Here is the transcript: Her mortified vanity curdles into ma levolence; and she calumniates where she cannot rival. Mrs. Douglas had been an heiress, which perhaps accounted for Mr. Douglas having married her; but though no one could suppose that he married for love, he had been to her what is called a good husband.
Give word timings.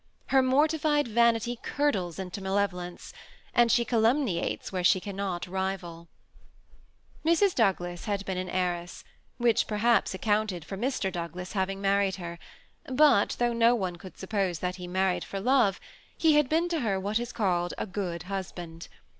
Her 0.29 0.41
mortified 0.41 1.07
vanity 1.07 1.59
curdles 1.61 2.17
into 2.17 2.41
ma 2.41 2.49
levolence; 2.49 3.13
and 3.53 3.71
she 3.71 3.85
calumniates 3.85 4.71
where 4.71 4.83
she 4.83 4.99
cannot 4.99 5.45
rival. 5.45 6.07
Mrs. 7.23 7.53
Douglas 7.53 8.05
had 8.05 8.25
been 8.25 8.39
an 8.39 8.49
heiress, 8.49 9.03
which 9.37 9.67
perhaps 9.67 10.15
accounted 10.15 10.65
for 10.65 10.75
Mr. 10.75 11.11
Douglas 11.11 11.51
having 11.53 11.81
married 11.81 12.15
her; 12.15 12.39
but 12.87 13.35
though 13.37 13.53
no 13.53 13.75
one 13.75 13.97
could 13.97 14.17
suppose 14.17 14.57
that 14.57 14.77
he 14.77 14.87
married 14.87 15.23
for 15.23 15.39
love, 15.39 15.79
he 16.17 16.33
had 16.33 16.49
been 16.49 16.67
to 16.69 16.79
her 16.79 16.99
what 16.99 17.19
is 17.19 17.31
called 17.31 17.75
a 17.77 17.85
good 17.85 18.23
husband. 18.23 18.87